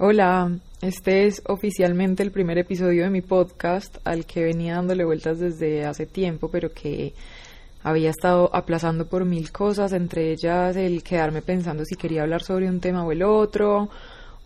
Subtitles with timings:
[0.00, 0.50] Hola,
[0.82, 5.84] este es oficialmente el primer episodio de mi podcast al que venía dándole vueltas desde
[5.84, 7.14] hace tiempo, pero que
[7.84, 12.68] había estado aplazando por mil cosas, entre ellas el quedarme pensando si quería hablar sobre
[12.68, 13.88] un tema o el otro,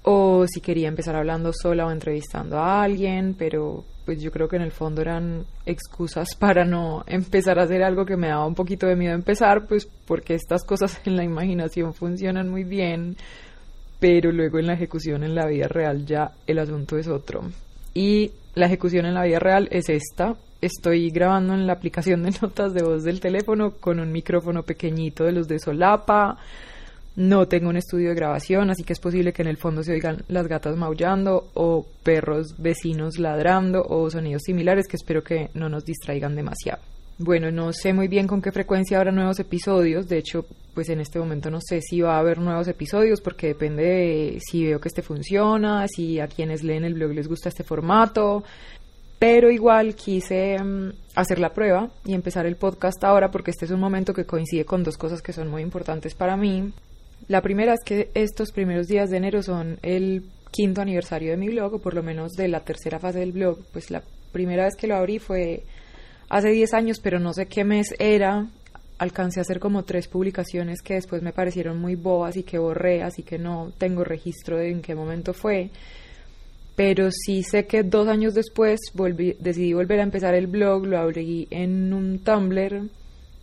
[0.03, 4.57] o si quería empezar hablando sola o entrevistando a alguien, pero pues yo creo que
[4.57, 8.55] en el fondo eran excusas para no empezar a hacer algo que me daba un
[8.55, 13.17] poquito de miedo empezar, pues porque estas cosas en la imaginación funcionan muy bien,
[13.99, 17.43] pero luego en la ejecución en la vida real ya el asunto es otro.
[17.95, 20.37] Y la ejecución en la vida real es esta.
[20.61, 25.25] Estoy grabando en la aplicación de notas de voz del teléfono con un micrófono pequeñito
[25.25, 26.39] de los de solapa
[27.19, 29.92] no tengo un estudio de grabación, así que es posible que en el fondo se
[29.92, 35.69] oigan las gatas maullando o perros vecinos ladrando o sonidos similares que espero que no
[35.69, 36.80] nos distraigan demasiado.
[37.20, 41.00] Bueno, no sé muy bien con qué frecuencia habrá nuevos episodios, de hecho, pues en
[41.00, 44.80] este momento no sé si va a haber nuevos episodios porque depende de si veo
[44.80, 48.44] que este funciona, si a quienes leen el blog les gusta este formato,
[49.19, 53.72] pero igual quise mm, hacer la prueba y empezar el podcast ahora porque este es
[53.72, 56.72] un momento que coincide con dos cosas que son muy importantes para mí.
[57.27, 60.22] La primera es que estos primeros días de enero son el
[60.53, 63.58] quinto aniversario de mi blog, o por lo menos de la tercera fase del blog.
[63.72, 65.64] Pues la primera vez que lo abrí fue
[66.29, 68.47] hace 10 años, pero no sé qué mes era.
[68.98, 73.03] Alcancé a hacer como tres publicaciones que después me parecieron muy bobas y que borré,
[73.03, 75.71] así que no tengo registro de en qué momento fue.
[76.75, 78.81] Pero sí sé que dos años después
[79.39, 82.89] decidí volver a empezar el blog, lo abrí en un Tumblr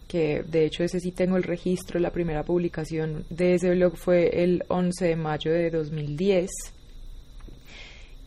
[0.07, 4.43] que de hecho ese sí tengo el registro, la primera publicación de ese blog fue
[4.43, 6.49] el 11 de mayo de 2010.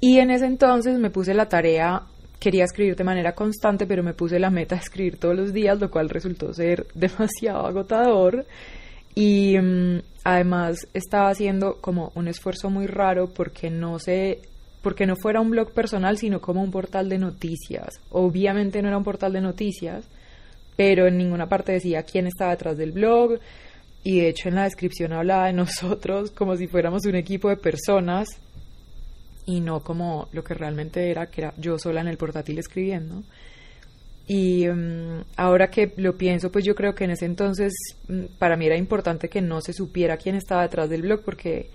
[0.00, 2.02] Y en ese entonces me puse la tarea,
[2.38, 5.80] quería escribir de manera constante, pero me puse la meta de escribir todos los días,
[5.80, 8.46] lo cual resultó ser demasiado agotador.
[9.14, 14.40] Y mm, además estaba haciendo como un esfuerzo muy raro porque no sé,
[14.82, 18.00] porque no fuera un blog personal, sino como un portal de noticias.
[18.10, 20.04] Obviamente no era un portal de noticias,
[20.76, 23.40] pero en ninguna parte decía quién estaba detrás del blog
[24.04, 27.56] y de hecho en la descripción hablaba de nosotros como si fuéramos un equipo de
[27.56, 28.28] personas
[29.48, 33.22] y no como lo que realmente era, que era yo sola en el portátil escribiendo.
[34.26, 37.72] Y mm, ahora que lo pienso, pues yo creo que en ese entonces
[38.08, 41.70] mm, para mí era importante que no se supiera quién estaba detrás del blog porque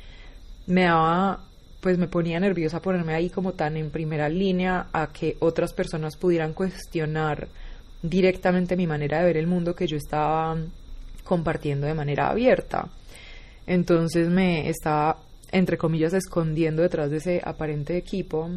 [0.68, 1.46] me daba,
[1.82, 6.16] pues me ponía nerviosa ponerme ahí como tan en primera línea a que otras personas
[6.16, 7.48] pudieran cuestionar
[8.04, 10.56] directamente mi manera de ver el mundo que yo estaba
[11.24, 12.88] compartiendo de manera abierta.
[13.66, 18.50] Entonces me estaba, entre comillas, escondiendo detrás de ese aparente equipo,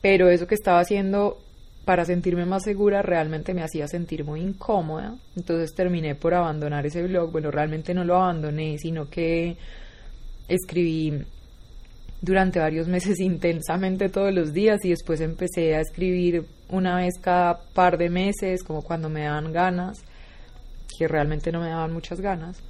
[0.00, 1.38] pero eso que estaba haciendo
[1.84, 5.16] para sentirme más segura realmente me hacía sentir muy incómoda.
[5.36, 7.32] Entonces terminé por abandonar ese blog.
[7.32, 9.56] Bueno, realmente no lo abandoné, sino que
[10.46, 11.24] escribí
[12.22, 17.60] durante varios meses intensamente todos los días y después empecé a escribir una vez cada
[17.74, 19.98] par de meses, como cuando me daban ganas,
[20.96, 22.62] que realmente no me daban muchas ganas,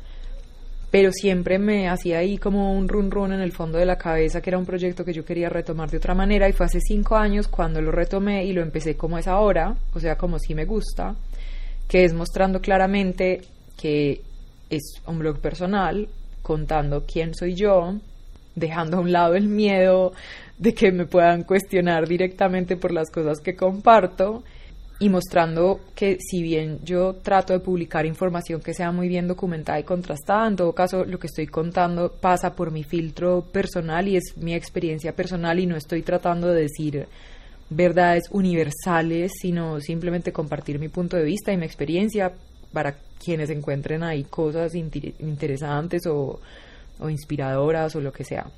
[0.90, 4.40] pero siempre me hacía ahí como un run run en el fondo de la cabeza
[4.40, 7.16] que era un proyecto que yo quería retomar de otra manera y fue hace cinco
[7.16, 10.64] años cuando lo retomé y lo empecé como es ahora, o sea, como si me
[10.64, 11.14] gusta,
[11.88, 13.42] que es mostrando claramente
[13.80, 14.20] que
[14.68, 16.08] es un blog personal,
[16.42, 17.96] contando quién soy yo,
[18.54, 20.12] dejando a un lado el miedo
[20.58, 24.42] de que me puedan cuestionar directamente por las cosas que comparto
[25.02, 29.80] y mostrando que si bien yo trato de publicar información que sea muy bien documentada
[29.80, 34.16] y contrastada, en todo caso lo que estoy contando pasa por mi filtro personal y
[34.16, 37.08] es mi experiencia personal y no estoy tratando de decir
[37.70, 42.34] verdades universales, sino simplemente compartir mi punto de vista y mi experiencia
[42.70, 42.94] para
[43.24, 46.40] quienes encuentren ahí cosas interesantes o,
[46.98, 48.50] o inspiradoras o lo que sea.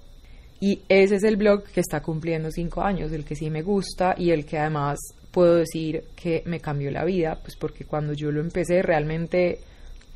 [0.59, 4.17] Y ese es el blog que está cumpliendo cinco años, el que sí me gusta
[4.19, 4.99] y el que además
[5.33, 9.59] puedo decir que me cambió la vida, pues porque cuando yo lo empecé realmente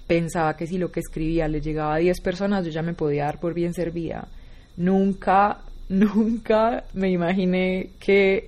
[0.06, 3.24] pensaba que si lo que escribía le llegaba a 10 personas yo ya me podía
[3.24, 4.28] dar por bien servida.
[4.76, 8.46] Nunca, nunca me imaginé que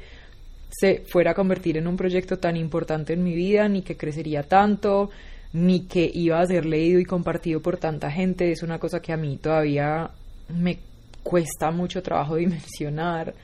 [0.71, 4.43] se fuera a convertir en un proyecto tan importante en mi vida, ni que crecería
[4.43, 5.11] tanto,
[5.55, 8.53] ni que iba a ser leído y compartido por tanta gente.
[8.53, 10.11] Es una cosa que a mí todavía
[10.49, 10.79] me
[11.23, 13.35] cuesta mucho trabajo dimensionar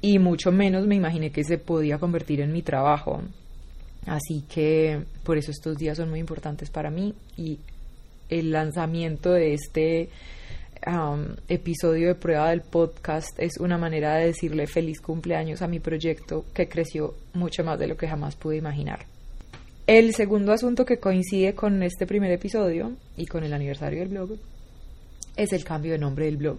[0.00, 3.22] y mucho menos me imaginé que se podía convertir en mi trabajo.
[4.06, 7.58] Así que por eso estos días son muy importantes para mí y
[8.28, 10.08] el lanzamiento de este
[10.86, 15.80] um, episodio de prueba del podcast es una manera de decirle feliz cumpleaños a mi
[15.80, 19.06] proyecto que creció mucho más de lo que jamás pude imaginar.
[19.86, 24.38] El segundo asunto que coincide con este primer episodio y con el aniversario del blog
[25.36, 26.58] es el cambio de nombre del blog.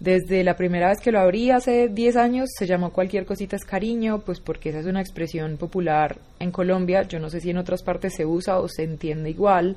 [0.00, 3.64] Desde la primera vez que lo abrí hace 10 años se llamó cualquier cosita es
[3.64, 7.58] cariño, pues porque esa es una expresión popular en Colombia, yo no sé si en
[7.58, 9.76] otras partes se usa o se entiende igual,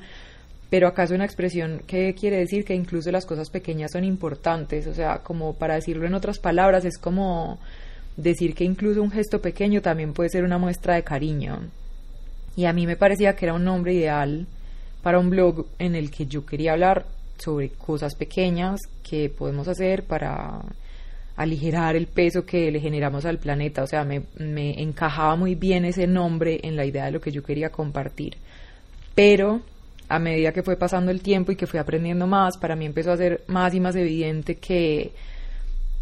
[0.70, 4.86] pero acá es una expresión que quiere decir que incluso las cosas pequeñas son importantes,
[4.86, 7.58] o sea, como para decirlo en otras palabras, es como
[8.16, 11.62] decir que incluso un gesto pequeño también puede ser una muestra de cariño.
[12.54, 14.46] Y a mí me parecía que era un nombre ideal
[15.02, 17.06] para un blog en el que yo quería hablar
[17.42, 20.60] sobre cosas pequeñas que podemos hacer para
[21.36, 23.82] aligerar el peso que le generamos al planeta.
[23.82, 27.32] O sea, me, me, encajaba muy bien ese nombre en la idea de lo que
[27.32, 28.36] yo quería compartir.
[29.14, 29.60] Pero
[30.08, 33.12] a medida que fue pasando el tiempo y que fui aprendiendo más, para mí empezó
[33.12, 35.12] a ser más y más evidente que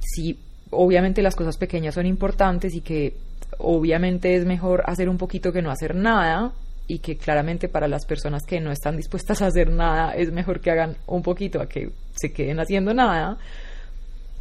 [0.01, 0.39] si
[0.71, 3.15] obviamente las cosas pequeñas son importantes y que
[3.59, 6.53] obviamente es mejor hacer un poquito que no hacer nada,
[6.91, 10.61] y que claramente para las personas que no están dispuestas a hacer nada es mejor
[10.61, 13.39] que hagan un poquito a que se queden haciendo nada,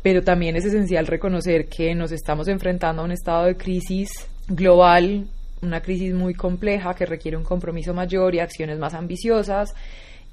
[0.02, 4.10] pero también es esencial reconocer que nos estamos enfrentando a un estado de crisis
[4.48, 5.28] global,
[5.62, 9.76] una crisis muy compleja que requiere un compromiso mayor y acciones más ambiciosas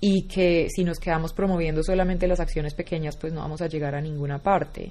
[0.01, 3.95] y que si nos quedamos promoviendo solamente las acciones pequeñas pues no vamos a llegar
[3.95, 4.91] a ninguna parte.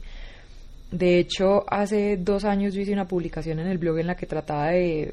[0.92, 4.28] De hecho, hace dos años yo hice una publicación en el blog en la que
[4.28, 5.12] trataba de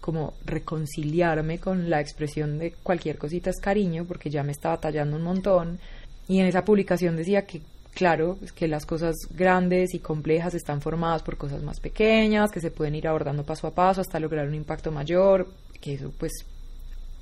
[0.00, 5.16] como reconciliarme con la expresión de cualquier cosita es cariño, porque ya me estaba tallando
[5.16, 5.78] un montón.
[6.26, 7.60] Y en esa publicación decía que,
[7.94, 12.70] claro, que las cosas grandes y complejas están formadas por cosas más pequeñas, que se
[12.70, 15.48] pueden ir abordando paso a paso hasta lograr un impacto mayor,
[15.80, 16.32] que eso pues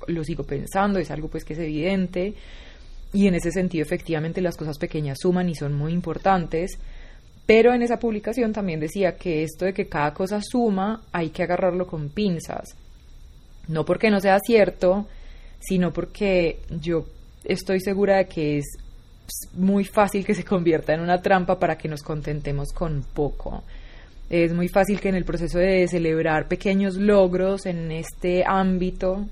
[0.07, 2.33] lo sigo pensando, es algo pues que es evidente.
[3.11, 6.77] Y en ese sentido, efectivamente, las cosas pequeñas suman y son muy importantes
[7.49, 11.41] pero en esa publicación también decía que esto de que cada cosa suma hay que
[11.41, 12.75] agarrarlo con pinzas.
[13.67, 15.07] No porque no sea cierto,
[15.59, 17.07] sino porque yo
[17.43, 18.65] estoy segura de que es
[19.53, 23.63] muy fácil que se convierta en una trampa para que nos contentemos con poco.
[24.29, 29.25] Es muy fácil que en el proceso de celebrar pequeños logros en este ámbito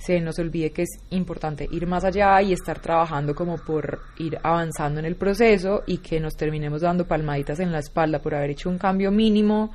[0.00, 4.38] se nos olvide que es importante ir más allá y estar trabajando como por ir
[4.42, 8.50] avanzando en el proceso y que nos terminemos dando palmaditas en la espalda por haber
[8.50, 9.70] hecho un cambio mínimo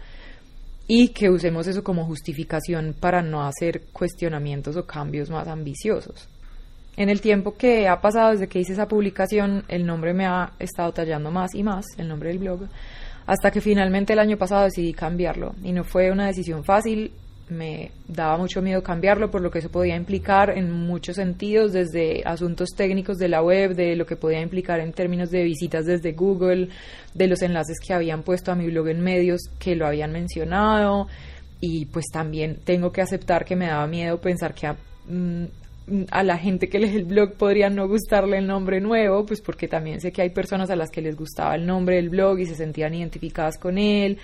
[0.88, 6.27] y que usemos eso como justificación para no hacer cuestionamientos o cambios más ambiciosos.
[6.98, 10.54] En el tiempo que ha pasado desde que hice esa publicación, el nombre me ha
[10.60, 12.62] estado tallando más y más, el nombre del blog,
[13.27, 15.56] hasta que finalmente el año pasado decidí cambiarlo.
[15.63, 17.12] Y no fue una decisión fácil,
[17.50, 22.24] me daba mucho miedo cambiarlo por lo que eso podía implicar en muchos sentidos, desde
[22.26, 26.14] asuntos técnicos de la web, de lo que podía implicar en términos de visitas desde
[26.14, 26.70] Google,
[27.14, 31.08] de los enlaces que habían puesto a mi blog en medios que lo habían mencionado.
[31.62, 34.76] Y pues también tengo que aceptar que me daba miedo pensar que a,
[35.08, 35.46] mm,
[36.24, 40.02] la gente que lee el blog podría no gustarle el nombre nuevo, pues porque también
[40.02, 42.56] sé que hay personas a las que les gustaba el nombre del blog y se
[42.56, 44.18] sentían identificadas con él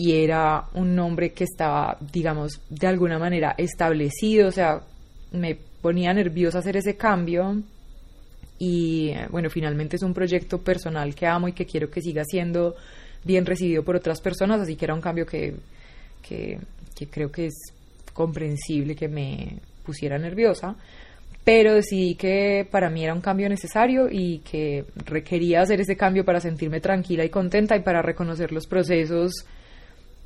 [0.00, 4.80] y era un nombre que estaba, digamos, de alguna manera establecido, o sea,
[5.32, 7.62] me ponía nerviosa hacer ese cambio.
[8.58, 12.76] Y bueno, finalmente es un proyecto personal que amo y que quiero que siga siendo
[13.24, 15.56] bien recibido por otras personas, así que era un cambio que,
[16.26, 16.58] que,
[17.10, 17.54] creo que es
[18.14, 20.76] comprensible que me pusiera nerviosa,
[21.44, 26.24] pero decidí que para mí era un cambio necesario y que requería hacer ese cambio
[26.24, 29.44] para sentirme tranquila y contenta y para reconocer los procesos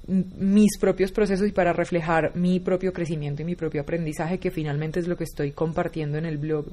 [0.06, 5.00] mis propios procesos y para reflejar mi propio crecimiento y mi propio aprendizaje, que finalmente
[5.00, 6.66] es lo que estoy compartiendo en el blog.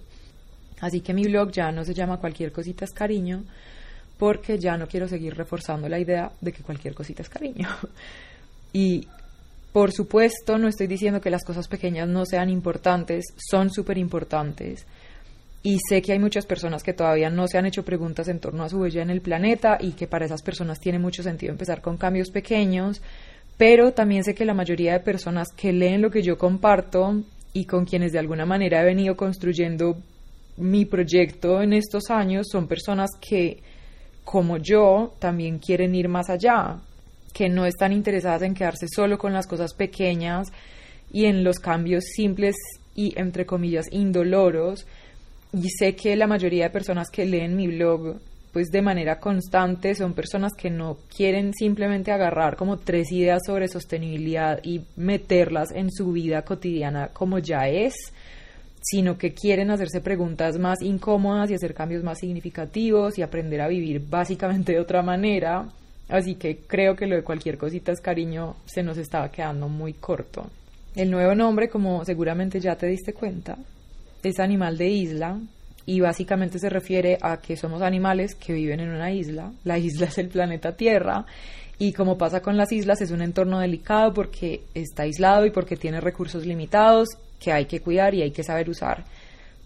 [0.82, 3.44] Así que mi blog ya no se llama cualquier cosita es cariño,
[4.18, 7.68] porque ya no quiero seguir reforzando la idea de que cualquier cosita es cariño.
[8.74, 9.06] Y
[9.74, 14.86] por supuesto no estoy diciendo que las cosas pequeñas no sean importantes, son súper importantes
[15.64, 18.64] y sé que hay muchas personas que todavía no se han hecho preguntas en torno
[18.64, 21.82] a su huella en el planeta y que para esas personas tiene mucho sentido empezar
[21.82, 23.02] con cambios pequeños,
[23.58, 27.22] pero también sé que la mayoría de personas que leen lo que yo comparto
[27.54, 29.98] y con quienes de alguna manera he venido construyendo
[30.58, 33.62] mi proyecto en estos años son personas que,
[34.24, 36.80] como yo, también quieren ir más allá,
[37.34, 40.50] que no están interesadas en quedarse solo con las cosas pequeñas
[41.12, 42.56] y en los cambios simples
[42.96, 44.86] y, entre comillas, indoloros,
[45.54, 48.20] y sé que la mayoría de personas que leen mi blog
[48.52, 53.68] pues de manera constante son personas que no quieren simplemente agarrar como tres ideas sobre
[53.68, 57.94] sostenibilidad y meterlas en su vida cotidiana como ya es,
[58.82, 63.68] sino que quieren hacerse preguntas más incómodas y hacer cambios más significativos y aprender a
[63.68, 65.70] vivir básicamente de otra manera.
[66.10, 69.94] Así que creo que lo de cualquier cosita es cariño se nos estaba quedando muy
[69.94, 70.50] corto.
[70.94, 73.58] El nuevo nombre, como seguramente ya te diste cuenta,
[74.30, 75.40] es animal de isla
[75.86, 79.52] y básicamente se refiere a que somos animales que viven en una isla.
[79.64, 81.26] La isla es el planeta Tierra
[81.80, 85.78] y como pasa con las islas es un entorno delicado porque está aislado y porque
[85.78, 87.10] tiene recursos limitados
[87.40, 89.04] que hay que cuidar y hay que saber usar.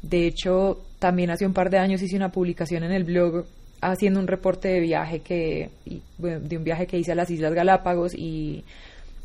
[0.02, 3.46] De hecho, también hace un par de años hice una publicación en el blog
[3.82, 5.70] haciendo un reporte de viaje que
[6.18, 8.64] de un viaje que hice a las Islas Galápagos y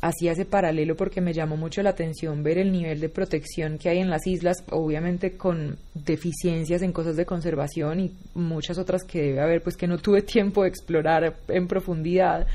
[0.01, 3.89] hacía ese paralelo porque me llamó mucho la atención ver el nivel de protección que
[3.89, 9.21] hay en las islas, obviamente con deficiencias en cosas de conservación y muchas otras que
[9.21, 12.47] debe haber, pues que no tuve tiempo de explorar en profundidad,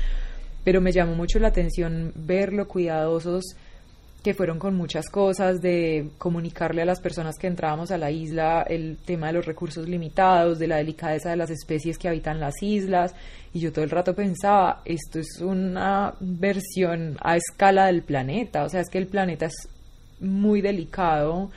[0.63, 3.55] pero me llamó mucho la atención ver lo cuidadosos
[4.27, 8.65] que fueron con muchas cosas, de comunicarle a las personas que entrábamos a la isla
[8.67, 12.61] el tema de los recursos limitados, de la delicadeza de las especies que habitan las
[12.61, 13.15] islas,
[13.53, 18.69] y yo todo el rato pensaba, esto es una versión a escala del planeta, o
[18.69, 19.55] sea, es que el planeta es
[20.19, 21.49] muy delicado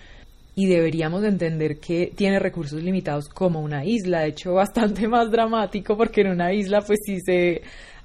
[0.55, 5.97] y deberíamos entender que tiene recursos limitados como una isla, de hecho bastante más dramático
[5.97, 7.63] porque en una isla pues sí se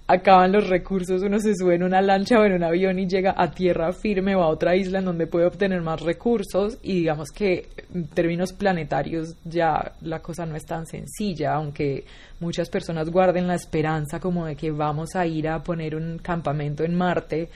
[0.07, 3.33] acaban los recursos, uno se sube en una lancha o en un avión y llega
[3.35, 7.31] a tierra firme o a otra isla en donde puede obtener más recursos y digamos
[7.31, 12.05] que en términos planetarios ya la cosa no es tan sencilla, aunque
[12.39, 16.83] muchas personas guarden la esperanza como de que vamos a ir a poner un campamento
[16.83, 17.49] en Marte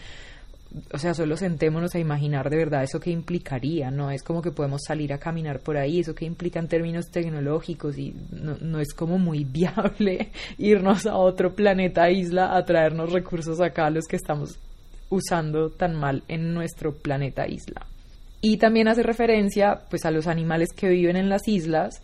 [0.93, 4.51] o sea, solo sentémonos a imaginar de verdad eso que implicaría, no es como que
[4.51, 8.79] podemos salir a caminar por ahí, eso que implica en términos tecnológicos y no, no
[8.79, 14.15] es como muy viable irnos a otro planeta, isla, a traernos recursos acá, los que
[14.15, 14.59] estamos
[15.09, 17.85] usando tan mal en nuestro planeta isla.
[18.41, 22.01] Y también hace referencia pues a los animales que viven en las islas,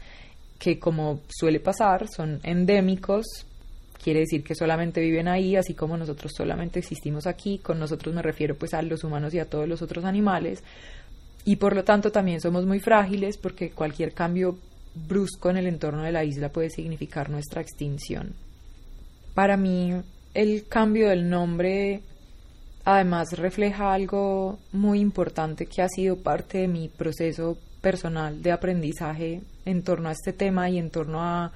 [0.59, 3.45] que como suele pasar, son endémicos,
[4.01, 8.21] quiere decir que solamente viven ahí, así como nosotros solamente existimos aquí, con nosotros me
[8.21, 10.63] refiero pues a los humanos y a todos los otros animales,
[11.43, 14.57] y por lo tanto también somos muy frágiles porque cualquier cambio
[14.95, 18.33] brusco en el entorno de la isla puede significar nuestra extinción.
[19.33, 19.93] Para mí
[20.33, 22.01] el cambio del nombre
[22.83, 29.41] además refleja algo muy importante que ha sido parte de mi proceso personal de aprendizaje
[29.65, 31.51] en torno a este tema y en torno a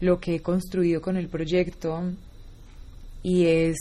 [0.00, 2.02] lo que he construido con el proyecto
[3.22, 3.76] y es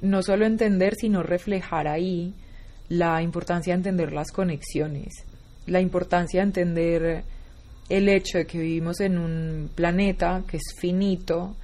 [0.00, 2.32] no solo entender, sino reflejar ahí
[2.88, 5.24] la importancia de entender las conexiones,
[5.66, 7.24] la importancia de entender
[7.88, 11.56] el hecho de que vivimos en un planeta que es finito,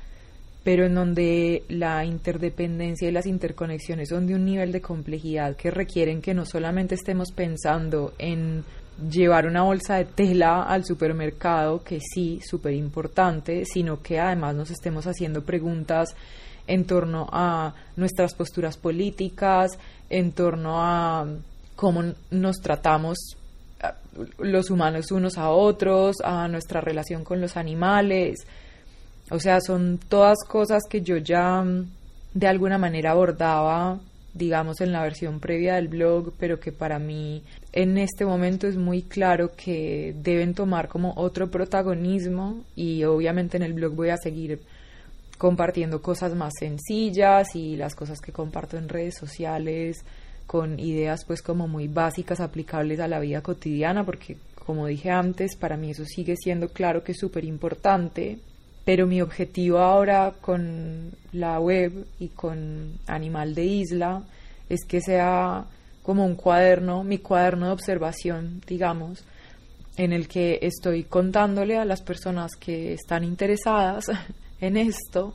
[0.65, 5.71] pero en donde la interdependencia y las interconexiones son de un nivel de complejidad que
[5.71, 8.65] requieren que no solamente estemos pensando en
[9.11, 14.71] llevar una bolsa de tela al supermercado, que sí, súper importante, sino que además nos
[14.71, 16.15] estemos haciendo preguntas
[16.67, 21.27] en torno a nuestras posturas políticas, en torno a
[21.75, 23.19] cómo nos tratamos
[24.39, 28.47] los humanos unos a otros, a nuestra relación con los animales.
[29.31, 31.65] O sea, son todas cosas que yo ya
[32.35, 33.99] de alguna manera abordaba
[34.35, 38.77] digamos, en la versión previa del blog, pero que para mí en este momento es
[38.77, 44.17] muy claro que deben tomar como otro protagonismo y obviamente en el blog voy a
[44.17, 44.61] seguir
[45.37, 50.05] compartiendo cosas más sencillas y las cosas que comparto en redes sociales
[50.47, 55.57] con ideas pues como muy básicas aplicables a la vida cotidiana porque como dije antes
[55.57, 58.39] para mí eso sigue siendo claro que es súper importante
[58.85, 64.23] pero mi objetivo ahora con la web y con Animal de Isla
[64.69, 65.65] es que sea
[66.03, 69.25] como un cuaderno, mi cuaderno de observación, digamos,
[69.97, 74.07] en el que estoy contándole a las personas que están interesadas
[74.61, 75.35] en esto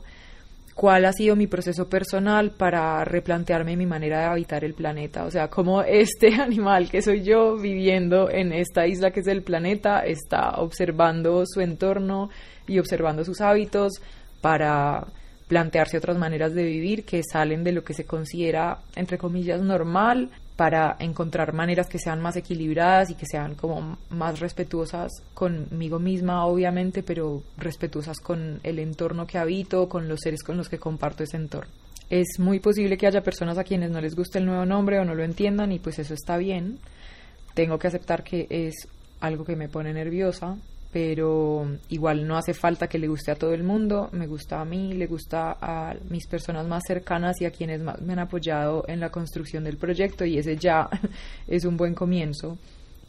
[0.78, 5.24] cuál ha sido mi proceso personal para replantearme mi manera de habitar el planeta.
[5.24, 9.42] O sea, cómo este animal que soy yo viviendo en esta isla que es el
[9.42, 12.30] planeta está observando su entorno
[12.68, 13.94] y observando sus hábitos
[14.40, 15.08] para
[15.48, 20.30] plantearse otras maneras de vivir que salen de lo que se considera, entre comillas, normal,
[20.58, 26.44] para encontrar maneras que sean más equilibradas y que sean como más respetuosas conmigo misma,
[26.46, 31.22] obviamente, pero respetuosas con el entorno que habito, con los seres con los que comparto
[31.22, 31.70] ese entorno.
[32.10, 35.04] Es muy posible que haya personas a quienes no les guste el nuevo nombre o
[35.04, 36.80] no lo entiendan y pues eso está bien.
[37.54, 38.88] Tengo que aceptar que es
[39.20, 40.56] algo que me pone nerviosa,
[40.90, 44.64] pero igual no hace falta que le guste a todo el mundo, me gusta a
[44.64, 48.84] mí, le gusta a mis personas más cercanas y a quienes más me han apoyado
[48.88, 50.88] en la construcción del proyecto y ese ya
[51.46, 52.56] es un buen comienzo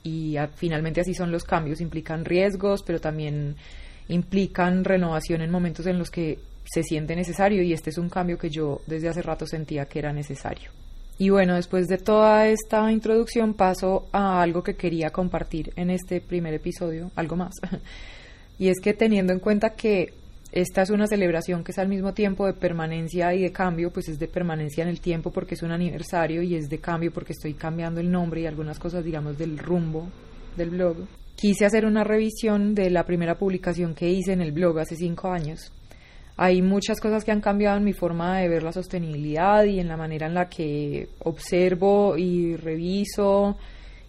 [0.04, 3.56] y finalmente así son los cambios, implican riesgos, pero también
[4.10, 8.38] implican renovación en momentos en los que se siente necesario y este es un cambio
[8.38, 10.72] que yo desde hace rato sentía que era necesario.
[11.22, 16.22] Y bueno, después de toda esta introducción paso a algo que quería compartir en este
[16.22, 17.56] primer episodio, algo más.
[18.58, 20.14] y es que teniendo en cuenta que
[20.54, 24.08] esta es una celebración que es al mismo tiempo de permanencia y de cambio, pues
[24.08, 27.34] es de permanencia en el tiempo porque es un aniversario y es de cambio porque
[27.34, 30.08] estoy cambiando el nombre y algunas cosas, digamos, del rumbo
[30.56, 31.06] del blog.
[31.36, 35.30] Quise hacer una revisión de la primera publicación que hice en el blog hace cinco
[35.30, 35.70] años
[36.42, 39.90] hay muchas cosas que han cambiado en mi forma de ver la sostenibilidad y en
[39.90, 43.58] la manera en la que observo y reviso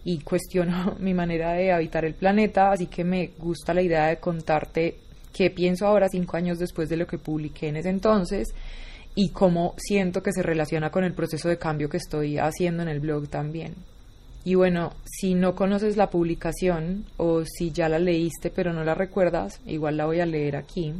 [0.05, 4.17] y cuestiono mi manera de habitar el planeta, así que me gusta la idea de
[4.17, 4.95] contarte
[5.33, 8.47] qué pienso ahora, cinco años después de lo que publiqué en ese entonces,
[9.13, 12.87] y cómo siento que se relaciona con el proceso de cambio que estoy haciendo en
[12.87, 13.75] el blog también.
[14.45, 18.95] Y bueno, si no conoces la publicación o si ya la leíste pero no la
[18.95, 20.93] recuerdas, igual la voy a leer aquí.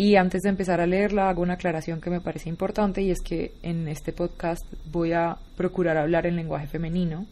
[0.00, 3.20] Y antes de empezar a leerla, hago una aclaración que me parece importante y es
[3.20, 7.26] que en este podcast voy a procurar hablar en lenguaje femenino.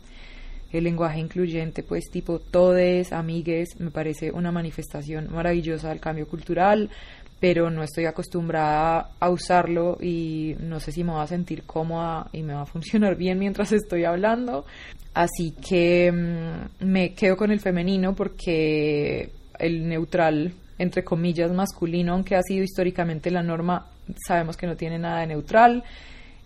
[0.73, 6.91] El lenguaje incluyente, pues tipo todes, amigues, me parece una manifestación maravillosa del cambio cultural,
[7.39, 12.29] pero no estoy acostumbrada a usarlo y no sé si me va a sentir cómoda
[12.33, 14.67] y me va a funcionar bien mientras estoy hablando.
[15.15, 19.31] Así que mm, me quedo con el femenino porque
[19.61, 23.87] el neutral entre comillas, masculino, aunque ha sido históricamente la norma,
[24.27, 25.85] sabemos que no tiene nada de neutral,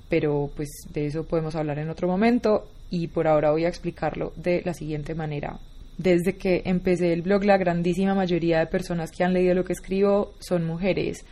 [0.09, 4.33] pero pues de eso podemos hablar en otro momento y por ahora voy a explicarlo
[4.37, 5.59] de la siguiente manera.
[5.99, 9.75] Desde que empecé el blog, la grandísima mayoría de personas que han leído lo que
[9.75, 11.25] escribo son mujeres.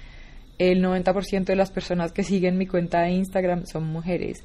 [0.58, 4.42] El 90% de las personas que siguen mi cuenta de Instagram son mujeres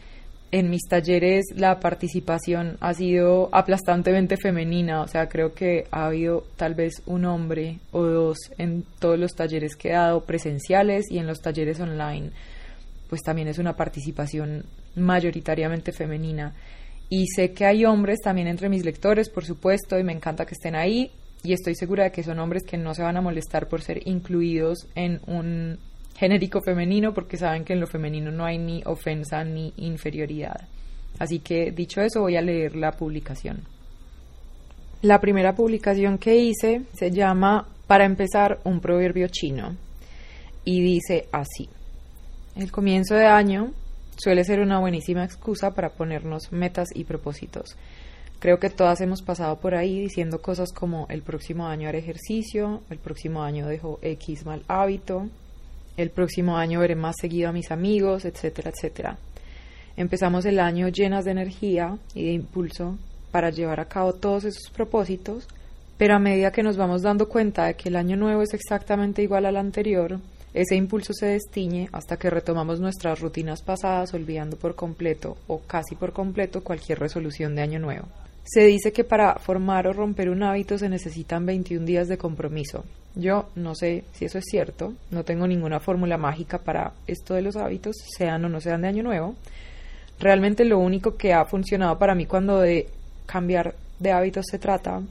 [0.53, 6.45] en mis talleres la participación ha sido aplastantemente femenina, o sea, creo que ha habido
[6.57, 11.17] tal vez un hombre o dos en todos los talleres que he dado presenciales y
[11.17, 12.29] en los talleres online,
[13.09, 14.63] pues también es una participación
[14.95, 16.53] mayoritariamente femenina.
[17.09, 20.53] Y sé que hay hombres también entre mis lectores, por supuesto, y me encanta que
[20.53, 21.09] estén ahí,
[21.41, 24.07] y estoy segura de que son hombres que no se van a molestar por ser
[24.07, 25.79] incluidos en un
[26.15, 30.67] genérico femenino porque saben que en lo femenino no hay ni ofensa ni inferioridad.
[31.19, 33.61] Así que dicho eso voy a leer la publicación.
[35.01, 39.75] La primera publicación que hice se llama Para empezar un proverbio chino
[40.63, 41.69] y dice así.
[42.55, 43.73] El comienzo de año
[44.15, 47.75] suele ser una buenísima excusa para ponernos metas y propósitos.
[48.39, 52.81] Creo que todas hemos pasado por ahí diciendo cosas como el próximo año haré ejercicio,
[52.89, 55.29] el próximo año dejo X mal hábito,
[55.97, 59.17] el próximo año veré más seguido a mis amigos, etcétera, etcétera.
[59.95, 62.97] Empezamos el año llenas de energía y de impulso
[63.31, 65.47] para llevar a cabo todos esos propósitos,
[65.97, 69.21] pero a medida que nos vamos dando cuenta de que el año nuevo es exactamente
[69.21, 70.19] igual al anterior,
[70.53, 75.95] ese impulso se destiñe hasta que retomamos nuestras rutinas pasadas olvidando por completo o casi
[75.95, 78.07] por completo cualquier resolución de año nuevo.
[78.43, 82.83] Se dice que para formar o romper un hábito se necesitan 21 días de compromiso.
[83.15, 87.41] Yo no sé si eso es cierto, no tengo ninguna fórmula mágica para esto de
[87.41, 89.35] los hábitos, sean o no sean de año nuevo.
[90.19, 92.87] Realmente lo único que ha funcionado para mí cuando de
[93.25, 95.01] cambiar de hábitos se trata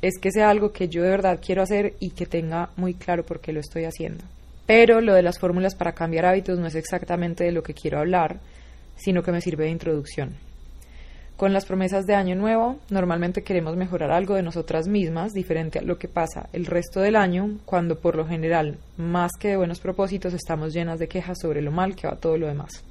[0.00, 3.24] es que sea algo que yo de verdad quiero hacer y que tenga muy claro
[3.24, 4.24] por qué lo estoy haciendo.
[4.66, 7.98] Pero lo de las fórmulas para cambiar hábitos no es exactamente de lo que quiero
[7.98, 8.38] hablar,
[8.96, 10.47] sino que me sirve de introducción.
[11.38, 15.82] Con las promesas de año nuevo, normalmente queremos mejorar algo de nosotras mismas, diferente a
[15.82, 19.78] lo que pasa el resto del año, cuando por lo general, más que de buenos
[19.78, 22.82] propósitos, estamos llenas de quejas sobre lo mal que va todo lo demás.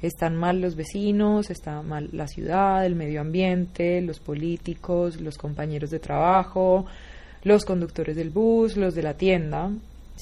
[0.00, 5.90] Están mal los vecinos, está mal la ciudad, el medio ambiente, los políticos, los compañeros
[5.90, 6.86] de trabajo,
[7.42, 9.70] los conductores del bus, los de la tienda,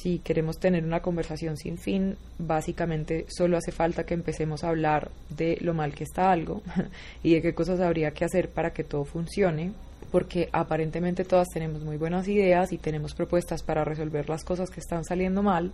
[0.00, 5.11] si queremos tener una conversación sin fin, básicamente solo hace falta que empecemos a hablar
[5.30, 6.62] de lo mal que está algo
[7.22, 9.72] y de qué cosas habría que hacer para que todo funcione,
[10.11, 14.80] porque aparentemente todas tenemos muy buenas ideas y tenemos propuestas para resolver las cosas que
[14.80, 15.72] están saliendo mal,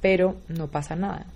[0.00, 1.26] pero no pasa nada.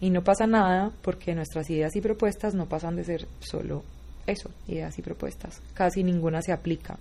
[0.00, 3.82] Y no pasa nada porque nuestras ideas y propuestas no pasan de ser solo
[4.26, 5.62] eso, ideas y propuestas.
[5.74, 6.98] Casi ninguna se aplica.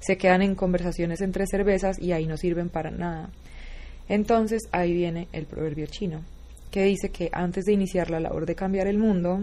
[0.00, 3.30] Se quedan en conversaciones entre cervezas y ahí no sirven para nada.
[4.08, 6.22] Entonces ahí viene el proverbio chino,
[6.70, 9.40] que dice que antes de iniciar la labor de cambiar el mundo,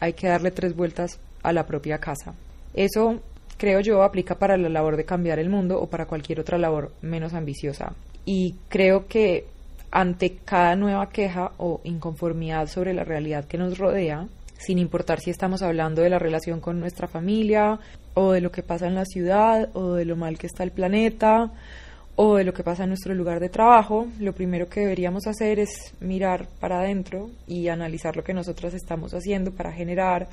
[0.00, 2.34] hay que darle tres vueltas a la propia casa.
[2.74, 3.20] Eso,
[3.56, 6.92] creo yo, aplica para la labor de cambiar el mundo o para cualquier otra labor
[7.02, 7.94] menos ambiciosa.
[8.24, 9.46] Y creo que
[9.90, 14.26] ante cada nueva queja o inconformidad sobre la realidad que nos rodea,
[14.58, 17.78] sin importar si estamos hablando de la relación con nuestra familia,
[18.14, 20.70] o de lo que pasa en la ciudad, o de lo mal que está el
[20.70, 21.50] planeta,
[22.16, 25.58] o de lo que pasa en nuestro lugar de trabajo, lo primero que deberíamos hacer
[25.58, 30.28] es mirar para adentro y analizar lo que nosotras estamos haciendo para generar,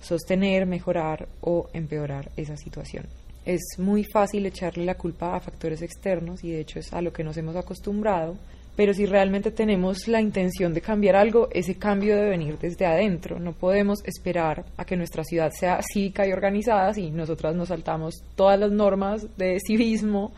[0.00, 3.06] sostener, mejorar o empeorar esa situación.
[3.44, 7.12] Es muy fácil echarle la culpa a factores externos y de hecho es a lo
[7.12, 8.36] que nos hemos acostumbrado,
[8.76, 13.40] pero si realmente tenemos la intención de cambiar algo, ese cambio debe venir desde adentro.
[13.40, 18.22] No podemos esperar a que nuestra ciudad sea cívica y organizada si nosotras nos saltamos
[18.34, 20.32] todas las normas de civismo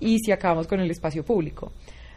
[0.00, 1.70] y si acabamos con el espacio público.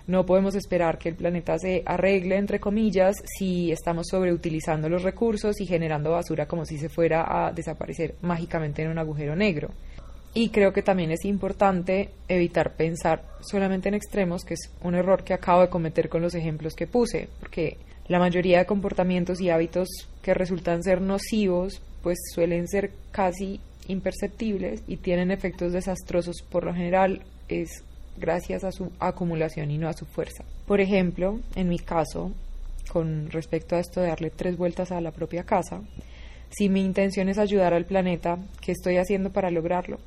[0.07, 5.59] No podemos esperar que el planeta se arregle, entre comillas, si estamos sobreutilizando los recursos
[5.59, 9.69] y generando basura como si se fuera a desaparecer mágicamente en un agujero negro.
[10.33, 15.23] Y creo que también es importante evitar pensar solamente en extremos, que es un error
[15.23, 19.49] que acabo de cometer con los ejemplos que puse, porque la mayoría de comportamientos y
[19.49, 19.87] hábitos
[20.21, 26.43] que resultan ser nocivos, pues suelen ser casi imperceptibles y tienen efectos desastrosos.
[26.49, 27.83] Por lo general es
[28.17, 30.43] gracias a su acumulación y no a su fuerza.
[30.65, 32.31] Por ejemplo, en mi caso,
[32.91, 35.81] con respecto a esto de darle tres vueltas a la propia casa,
[36.49, 39.99] si mi intención es ayudar al planeta, ¿qué estoy haciendo para lograrlo?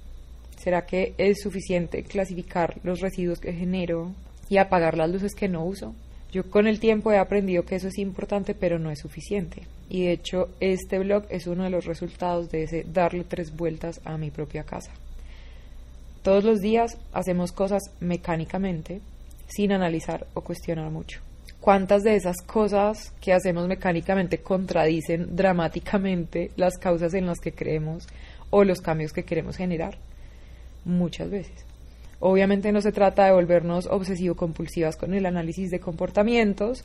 [0.63, 4.13] ¿Será que es suficiente clasificar los residuos que genero
[4.51, 5.95] y apagar las luces que no uso?
[6.33, 9.63] Yo con el tiempo he aprendido que eso es importante, pero no es suficiente.
[9.89, 14.03] Y de hecho, este blog es uno de los resultados de ese darle tres vueltas
[14.05, 14.93] a mi propia casa.
[16.23, 19.01] Todos los días hacemos cosas mecánicamente,
[19.49, 21.21] sin analizar o cuestionar mucho.
[21.59, 28.07] ¿Cuántas de esas cosas que hacemos mecánicamente contradicen dramáticamente las causas en las que creemos
[28.51, 29.97] o los cambios que queremos generar?
[30.85, 31.65] Muchas veces.
[32.21, 36.85] Obviamente no se trata de volvernos obsesivo-compulsivas con el análisis de comportamientos,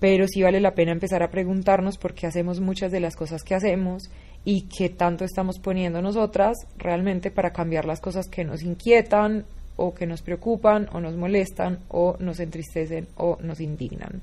[0.00, 3.44] pero sí vale la pena empezar a preguntarnos por qué hacemos muchas de las cosas
[3.44, 4.10] que hacemos
[4.44, 9.44] y qué tanto estamos poniendo nosotras realmente para cambiar las cosas que nos inquietan
[9.76, 14.20] o que nos preocupan o nos molestan o nos entristecen o nos indignan.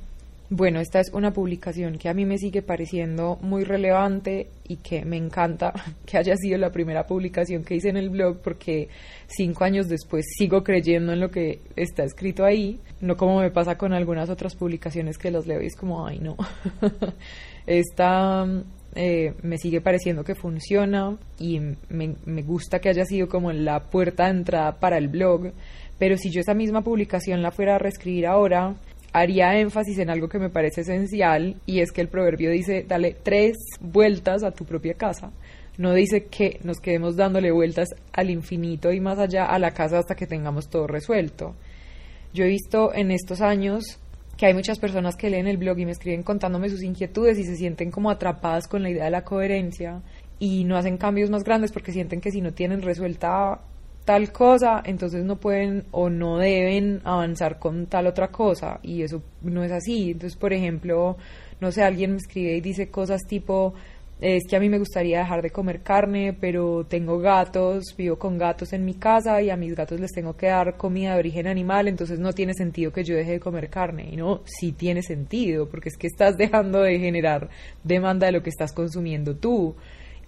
[0.51, 5.05] Bueno, esta es una publicación que a mí me sigue pareciendo muy relevante y que
[5.05, 5.71] me encanta
[6.07, 8.89] que haya sido la primera publicación que hice en el blog porque
[9.27, 13.77] cinco años después sigo creyendo en lo que está escrito ahí, no como me pasa
[13.77, 16.35] con algunas otras publicaciones que las leo y es como, ay no,
[17.67, 18.47] esta
[18.95, 23.81] eh, me sigue pareciendo que funciona y me, me gusta que haya sido como la
[23.91, 25.51] puerta de entrada para el blog,
[25.99, 28.73] pero si yo esa misma publicación la fuera a reescribir ahora,
[29.13, 33.15] haría énfasis en algo que me parece esencial y es que el proverbio dice, dale
[33.21, 35.31] tres vueltas a tu propia casa.
[35.77, 39.99] No dice que nos quedemos dándole vueltas al infinito y más allá a la casa
[39.99, 41.55] hasta que tengamos todo resuelto.
[42.33, 43.99] Yo he visto en estos años
[44.37, 47.43] que hay muchas personas que leen el blog y me escriben contándome sus inquietudes y
[47.43, 50.01] se sienten como atrapadas con la idea de la coherencia
[50.37, 53.59] y no hacen cambios más grandes porque sienten que si no tienen resuelta
[54.09, 59.21] tal cosa, entonces no pueden o no deben avanzar con tal otra cosa y eso
[59.43, 60.09] no es así.
[60.09, 61.15] Entonces, por ejemplo,
[61.61, 63.75] no sé, alguien me escribe y dice cosas tipo,
[64.19, 68.39] es que a mí me gustaría dejar de comer carne, pero tengo gatos, vivo con
[68.39, 71.45] gatos en mi casa y a mis gatos les tengo que dar comida de origen
[71.45, 74.09] animal, entonces no tiene sentido que yo deje de comer carne.
[74.11, 77.47] Y no, sí tiene sentido, porque es que estás dejando de generar
[77.83, 79.75] demanda de lo que estás consumiendo tú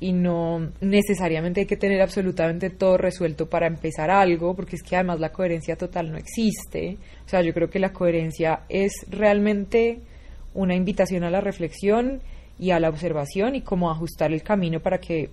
[0.02, 4.96] y no necesariamente hay que tener absolutamente todo resuelto para empezar algo, porque es que
[4.96, 6.98] además la coherencia total no existe.
[7.24, 10.00] O sea, yo creo que la coherencia es realmente
[10.56, 12.20] una invitación a la reflexión
[12.58, 15.30] y a la observación y cómo ajustar el camino para que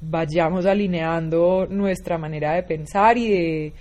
[0.00, 3.72] vayamos alineando nuestra manera de pensar y de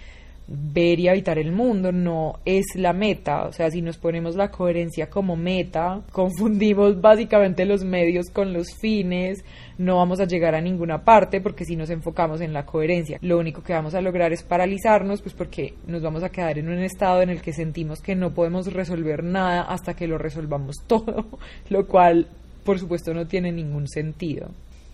[0.48, 3.44] ver y habitar el mundo, no es la meta.
[3.46, 8.68] O sea, si nos ponemos la coherencia como meta, confundimos básicamente los medios con los
[8.80, 9.44] fines,
[9.78, 13.40] no vamos a llegar a ninguna parte porque si nos enfocamos en la coherencia, lo
[13.40, 16.80] único que vamos a lograr es paralizarnos, pues porque nos vamos a quedar en un
[16.80, 21.28] estado en el que sentimos que no podemos resolver nada hasta que lo resolvamos todo,
[21.70, 22.28] lo cual
[22.64, 24.50] por supuesto no tiene ningún sentido.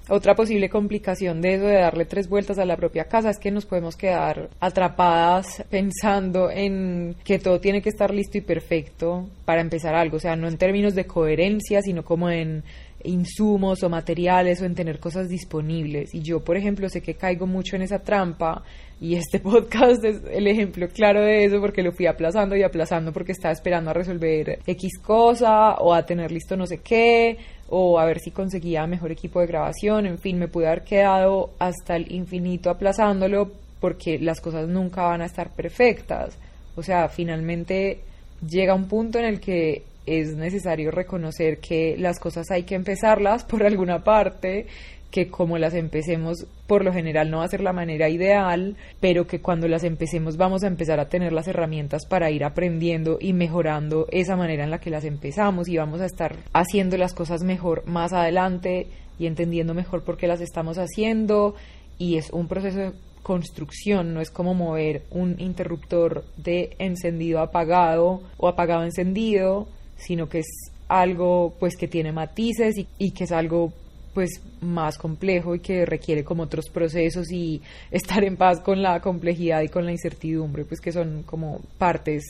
[0.10, 3.52] Otra posible complicación de eso de darle tres vueltas a la propia casa es que
[3.52, 9.62] nos podemos quedar atrapadas pensando en que todo tiene que estar listo y perfecto para
[9.62, 12.64] empezar algo, o sea, no en términos de coherencia, sino como en
[13.04, 16.14] insumos o materiales o en tener cosas disponibles.
[16.14, 18.64] Y yo, por ejemplo, sé que caigo mucho en esa trampa
[19.00, 23.14] y este podcast es el ejemplo claro de eso porque lo fui aplazando y aplazando
[23.14, 27.38] porque estaba esperando a resolver X cosa o a tener listo no sé qué
[27.70, 30.06] o a ver si conseguía mejor equipo de grabación.
[30.06, 35.22] En fin, me pude haber quedado hasta el infinito aplazándolo porque las cosas nunca van
[35.22, 36.38] a estar perfectas.
[36.76, 38.02] O sea, finalmente
[38.48, 43.44] llega un punto en el que es necesario reconocer que las cosas hay que empezarlas
[43.46, 44.68] por alguna parte,
[45.12, 49.26] que como las empecemos, por lo general no va a ser la manera ideal, pero
[49.26, 53.34] que cuando las empecemos vamos a empezar a tener las herramientas para ir aprendiendo y
[53.34, 57.44] mejorando esa manera en la que las empezamos y vamos a estar haciendo las cosas
[57.44, 61.56] mejor más adelante y entendiendo mejor por qué las estamos haciendo.
[61.98, 62.92] Y es un proceso de
[63.24, 69.68] construcción, no es como mover un interruptor de encendido apagado o apagado encendido,
[69.98, 73.74] sino que es algo pues que tiene matices y que es algo
[74.14, 79.00] pues más complejo y que requiere como otros procesos y estar en paz con la
[79.02, 82.24] complejidad y con la incertidumbre, pues que son como partes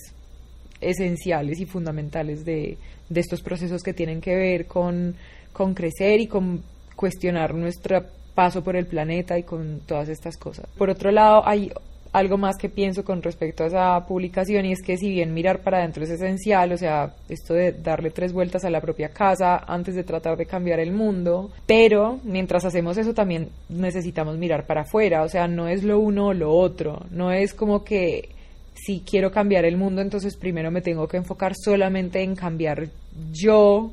[0.81, 2.77] esenciales y fundamentales de,
[3.09, 5.15] de estos procesos que tienen que ver con,
[5.51, 6.63] con crecer y con
[6.95, 10.67] cuestionar nuestro paso por el planeta y con todas estas cosas.
[10.77, 11.71] Por otro lado, hay
[12.11, 15.59] algo más que pienso con respecto a esa publicación y es que si bien mirar
[15.61, 19.57] para adentro es esencial, o sea, esto de darle tres vueltas a la propia casa
[19.67, 24.81] antes de tratar de cambiar el mundo, pero mientras hacemos eso también necesitamos mirar para
[24.81, 28.29] afuera, o sea, no es lo uno o lo otro, no es como que
[28.73, 32.87] si quiero cambiar el mundo, entonces primero me tengo que enfocar solamente en cambiar
[33.31, 33.91] yo,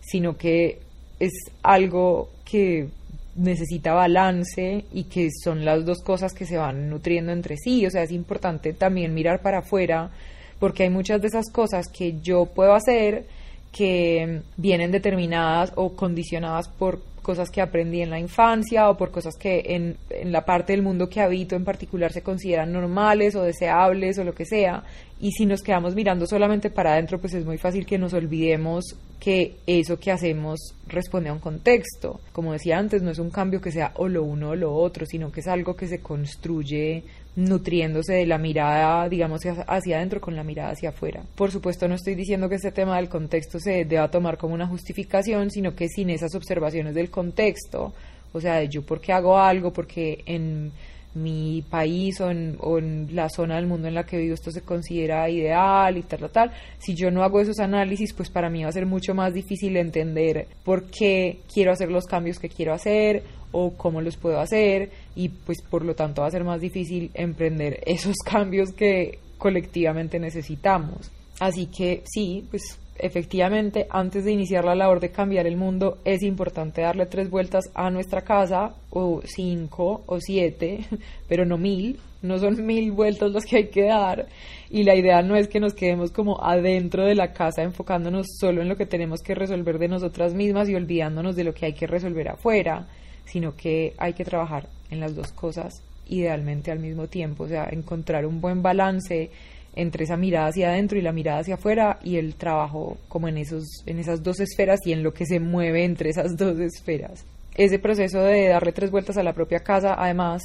[0.00, 0.78] sino que
[1.18, 2.88] es algo que
[3.34, 7.86] necesita balance y que son las dos cosas que se van nutriendo entre sí.
[7.86, 10.10] O sea, es importante también mirar para afuera
[10.58, 13.26] porque hay muchas de esas cosas que yo puedo hacer
[13.72, 19.36] que vienen determinadas o condicionadas por cosas que aprendí en la infancia o por cosas
[19.36, 23.42] que en, en, la parte del mundo que habito en particular se consideran normales o
[23.42, 24.82] deseables o lo que sea.
[25.20, 28.96] Y si nos quedamos mirando solamente para adentro, pues es muy fácil que nos olvidemos
[29.20, 32.20] que eso que hacemos responde a un contexto.
[32.32, 35.06] Como decía antes, no es un cambio que sea o lo uno o lo otro,
[35.06, 40.36] sino que es algo que se construye nutriéndose de la mirada, digamos, hacia adentro con
[40.36, 41.22] la mirada hacia afuera.
[41.34, 44.66] Por supuesto, no estoy diciendo que este tema del contexto se deba tomar como una
[44.66, 47.92] justificación, sino que sin esas observaciones del contexto,
[48.32, 50.72] o sea, de yo por qué hago algo, porque en
[51.14, 55.28] mi país o en, la zona del mundo en la que vivo esto se considera
[55.28, 56.52] ideal y tal, tal, tal.
[56.78, 59.76] Si yo no hago esos análisis, pues para mí va a ser mucho más difícil
[59.76, 63.22] entender por qué quiero hacer los cambios que quiero hacer
[63.52, 67.10] o cómo los puedo hacer y pues por lo tanto va a ser más difícil
[67.14, 71.10] emprender esos cambios que colectivamente necesitamos.
[71.40, 76.22] Así que sí, pues efectivamente, antes de iniciar la labor de cambiar el mundo, es
[76.22, 80.84] importante darle tres vueltas a nuestra casa, o cinco, o siete,
[81.28, 81.98] pero no mil.
[82.22, 84.26] No son mil vueltas las que hay que dar.
[84.70, 88.62] Y la idea no es que nos quedemos como adentro de la casa enfocándonos solo
[88.62, 91.72] en lo que tenemos que resolver de nosotras mismas y olvidándonos de lo que hay
[91.74, 92.86] que resolver afuera,
[93.24, 97.68] sino que hay que trabajar en las dos cosas idealmente al mismo tiempo, o sea,
[97.70, 99.30] encontrar un buen balance
[99.74, 103.38] entre esa mirada hacia adentro y la mirada hacia afuera y el trabajo como en
[103.38, 107.24] esos en esas dos esferas y en lo que se mueve entre esas dos esferas.
[107.54, 110.42] Ese proceso de darle tres vueltas a la propia casa, además,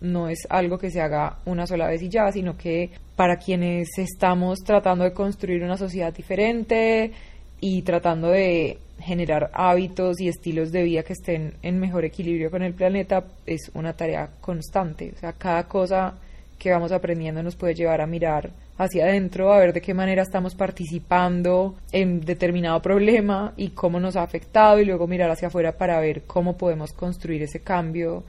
[0.00, 3.88] no es algo que se haga una sola vez y ya, sino que para quienes
[3.96, 7.12] estamos tratando de construir una sociedad diferente
[7.60, 12.62] y tratando de generar hábitos y estilos de vida que estén en mejor equilibrio con
[12.62, 15.12] el planeta, es una tarea constante.
[15.14, 16.14] O sea, cada cosa
[16.58, 20.22] que vamos aprendiendo nos puede llevar a mirar hacia adentro, a ver de qué manera
[20.22, 25.76] estamos participando en determinado problema y cómo nos ha afectado y luego mirar hacia afuera
[25.76, 28.24] para ver cómo podemos construir ese cambio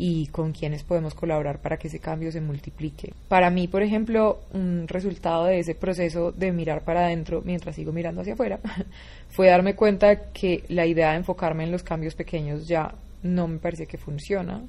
[0.00, 3.12] y con quienes podemos colaborar para que ese cambio se multiplique.
[3.26, 7.92] Para mí, por ejemplo, un resultado de ese proceso de mirar para adentro mientras sigo
[7.92, 8.60] mirando hacia afuera
[9.28, 13.58] fue darme cuenta que la idea de enfocarme en los cambios pequeños ya no me
[13.58, 14.62] parece que funciona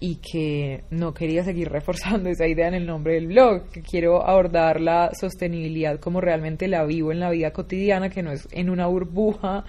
[0.00, 4.26] y que no quería seguir reforzando esa idea en el nombre del blog, que quiero
[4.26, 8.70] abordar la sostenibilidad como realmente la vivo en la vida cotidiana, que no es en
[8.70, 9.64] una burbuja,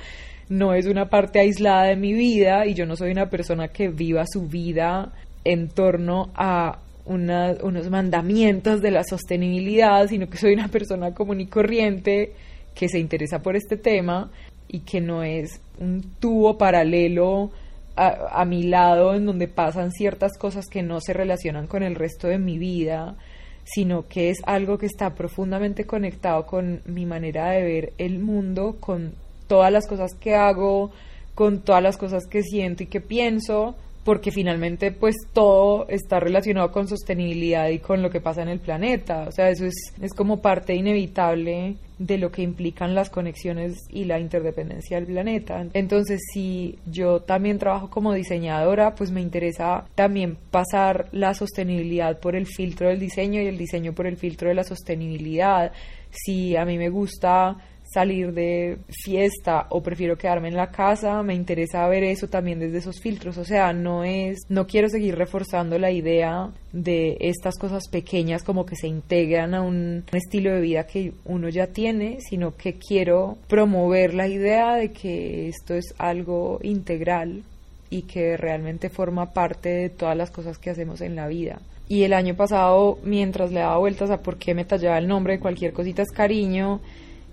[0.50, 3.90] no es una parte aislada de mi vida y yo no soy una persona que
[3.90, 5.14] viva su vida
[5.44, 11.48] en torno a unos mandamientos de la sostenibilidad, sino que soy una persona común y
[11.48, 12.34] corriente
[12.76, 14.32] que se interesa por este tema
[14.68, 17.52] y que no es un tubo paralelo
[17.96, 22.28] a, mi lado en donde pasan ciertas cosas que no se relacionan con el resto
[22.28, 23.16] de mi vida,
[23.64, 28.78] sino que es algo que está profundamente conectado con mi manera de ver el mundo,
[28.80, 29.14] con
[29.48, 30.92] todas las cosas que hago,
[31.36, 36.72] con todas las cosas que siento y que pienso, porque finalmente pues todo está relacionado
[36.72, 39.26] con sostenibilidad y con lo que pasa en el planeta.
[39.28, 41.76] O sea, eso es, es como parte inevitable
[42.06, 45.68] de lo que implican las conexiones y la interdependencia del planeta.
[45.74, 52.36] Entonces, si yo también trabajo como diseñadora, pues me interesa también pasar la sostenibilidad por
[52.36, 55.72] el filtro del diseño y el diseño por el filtro de la sostenibilidad.
[56.10, 57.58] Si a mí me gusta
[57.92, 62.78] salir de fiesta o prefiero quedarme en la casa, me interesa ver eso también desde
[62.78, 67.90] esos filtros, o sea, no es, no quiero seguir reforzando la idea de estas cosas
[67.90, 72.56] pequeñas como que se integran a un estilo de vida que uno ya tiene, sino
[72.56, 77.44] que quiero promover la idea de que esto es algo integral
[77.90, 81.60] y que realmente forma parte de todas las cosas que hacemos en la vida.
[81.90, 85.34] Y el año pasado, mientras le daba vueltas a por qué me tallaba el nombre
[85.34, 86.80] de cualquier cosita es cariño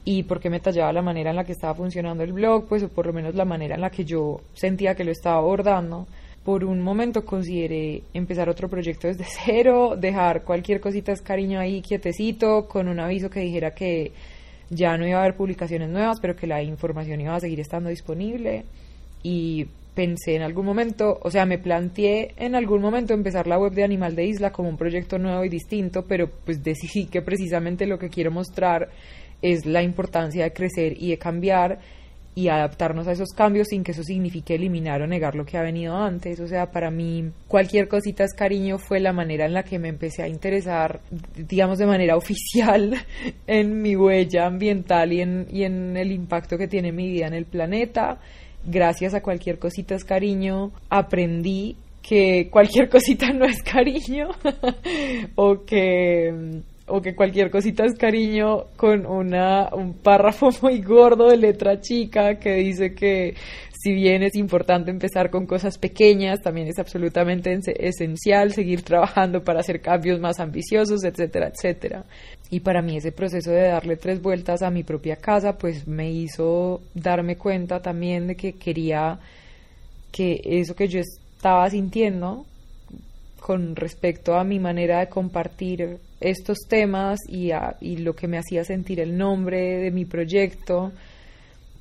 [0.04, 2.82] y por qué me tallaba la manera en la que estaba funcionando el blog, pues
[2.82, 6.06] o por lo menos la manera en la que yo sentía que lo estaba abordando,
[6.44, 11.82] por un momento consideré empezar otro proyecto desde cero, dejar cualquier cosita es cariño ahí
[11.82, 14.12] quietecito, con un aviso que dijera que
[14.70, 17.88] ya no iba a haber publicaciones nuevas, pero que la información iba a seguir estando
[17.90, 18.64] disponible.
[19.22, 23.72] Y pensé en algún momento, o sea, me planteé en algún momento empezar la web
[23.72, 27.86] de Animal de Isla como un proyecto nuevo y distinto, pero pues decidí que precisamente
[27.86, 28.90] lo que quiero mostrar
[29.42, 31.78] es la importancia de crecer y de cambiar
[32.34, 35.62] y adaptarnos a esos cambios sin que eso signifique eliminar o negar lo que ha
[35.62, 36.38] venido antes.
[36.38, 39.88] O sea, para mí cualquier cosita es cariño fue la manera en la que me
[39.88, 41.00] empecé a interesar,
[41.36, 42.94] digamos, de manera oficial
[43.46, 47.34] en mi huella ambiental y en, y en el impacto que tiene mi vida en
[47.34, 48.20] el planeta
[48.64, 54.28] gracias a cualquier cosita es cariño, aprendí que cualquier cosita no es cariño
[55.34, 61.36] o que o que cualquier cosita es cariño con una un párrafo muy gordo de
[61.36, 63.34] letra chica que dice que
[63.80, 69.60] si bien es importante empezar con cosas pequeñas, también es absolutamente esencial seguir trabajando para
[69.60, 72.04] hacer cambios más ambiciosos, etcétera, etcétera.
[72.50, 76.10] Y para mí ese proceso de darle tres vueltas a mi propia casa, pues me
[76.10, 79.20] hizo darme cuenta también de que quería
[80.10, 82.46] que eso que yo estaba sintiendo
[83.38, 87.50] con respecto a mi manera de compartir estos temas y,
[87.80, 90.92] y lo que me hacía sentir el nombre de mi proyecto,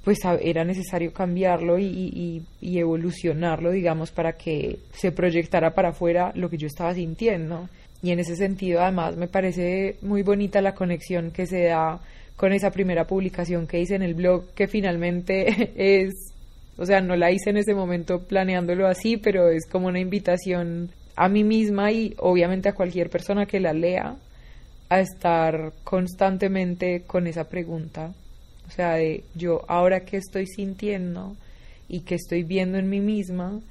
[0.07, 6.57] pues era necesario cambiarlo y, evolucionarlo, digamos, para que se proyectara para afuera lo que
[6.57, 7.67] yo estaba sintiendo.
[8.01, 11.99] Y en ese sentido, además, me parece muy bonita la conexión que se da
[12.37, 16.13] con esa primera publicación que hice en el blog, que finalmente es,
[16.77, 20.89] o sea, no la hice en ese momento planeándolo así, pero es como una invitación
[21.17, 24.15] a mí misma y obviamente a cualquier persona que la lea
[24.89, 28.13] a estar constantemente con esa pregunta
[28.67, 31.35] o sea, de yo ahora qué estoy sintiendo
[31.87, 33.61] y qué estoy viendo en mí misma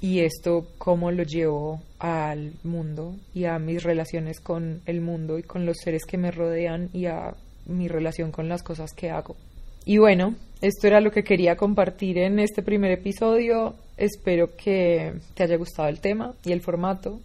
[0.00, 5.42] y esto cómo lo llevo al mundo y a mis relaciones con el mundo y
[5.42, 7.34] con los seres que me rodean y a
[7.66, 9.36] mi relación con las cosas que hago.
[9.84, 13.74] Y bueno, esto era lo que quería compartir en este primer episodio.
[13.96, 17.20] Espero que te haya gustado el tema y el formato.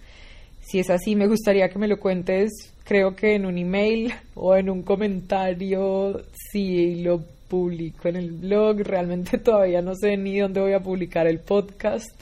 [0.61, 2.51] Si es así, me gustaría que me lo cuentes,
[2.83, 8.77] creo que en un email o en un comentario, si lo publico en el blog.
[8.79, 12.15] Realmente todavía no sé ni dónde voy a publicar el podcast.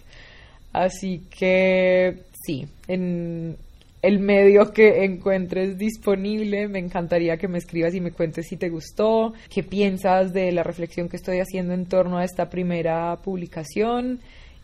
[0.74, 3.56] Así que sí, en
[4.02, 8.70] el medio que encuentres disponible, me encantaría que me escribas y me cuentes si te
[8.70, 14.20] gustó, qué piensas de la reflexión que estoy haciendo en torno a esta primera publicación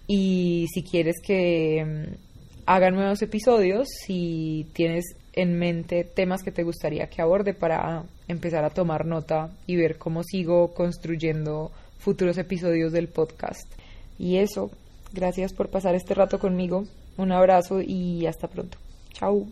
[0.08, 2.16] y si quieres que
[2.66, 8.64] haga nuevos episodios si tienes en mente temas que te gustaría que aborde para empezar
[8.64, 13.68] a tomar nota y ver cómo sigo construyendo futuros episodios del podcast.
[14.18, 14.72] Y eso,
[15.14, 16.86] gracias por pasar este rato conmigo.
[17.18, 18.78] Un abrazo y hasta pronto.
[19.12, 19.48] Chao.